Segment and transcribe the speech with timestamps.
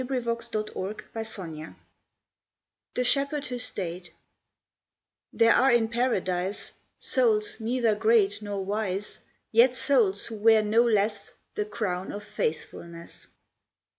[0.03, 1.75] Josiah Gilbert Holland
[2.95, 4.09] THE SHEPHERD WHO STAYED
[5.31, 9.19] _There are in Paradise Souls neither great nor wise,
[9.51, 13.27] Yet souls who wear no less The crown of faithfulness.